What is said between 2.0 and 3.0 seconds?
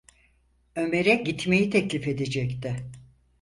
edecekti.